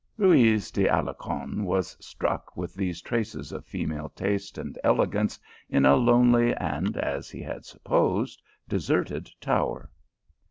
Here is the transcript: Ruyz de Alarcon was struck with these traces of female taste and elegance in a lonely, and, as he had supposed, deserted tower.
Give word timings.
Ruyz 0.17 0.71
de 0.71 0.87
Alarcon 0.87 1.63
was 1.63 1.95
struck 2.03 2.57
with 2.57 2.73
these 2.73 3.03
traces 3.03 3.51
of 3.51 3.67
female 3.67 4.09
taste 4.09 4.57
and 4.57 4.79
elegance 4.83 5.39
in 5.69 5.85
a 5.85 5.95
lonely, 5.95 6.55
and, 6.55 6.97
as 6.97 7.29
he 7.29 7.43
had 7.43 7.65
supposed, 7.65 8.41
deserted 8.67 9.29
tower. 9.39 9.91